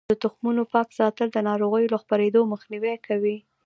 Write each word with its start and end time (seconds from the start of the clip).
د 0.11 0.13
تخمونو 0.23 0.61
پاک 0.73 0.87
ساتل 0.99 1.27
د 1.31 1.37
ناروغیو 1.49 1.91
له 1.93 1.97
خپریدو 2.03 2.49
مخنیوی 2.51 2.95
کوي. 3.07 3.37